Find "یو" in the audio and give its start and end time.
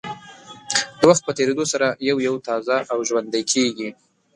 2.09-2.17, 2.27-2.35